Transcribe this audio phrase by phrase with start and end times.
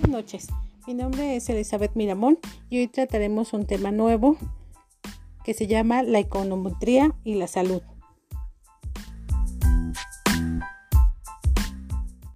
[0.00, 0.48] Buenas noches,
[0.86, 4.36] mi nombre es Elizabeth Miramón y hoy trataremos un tema nuevo
[5.42, 7.80] que se llama la econometría y la salud.